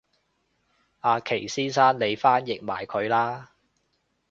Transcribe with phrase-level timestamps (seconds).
[1.01, 3.51] 阿祁先生你翻譯埋佢啦